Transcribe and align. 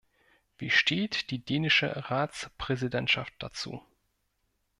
Wie 0.57 0.71
steht 0.71 1.29
die 1.29 1.45
dänische 1.45 2.09
Ratspräsidentschaft 2.09 3.35
dazu? 3.37 3.83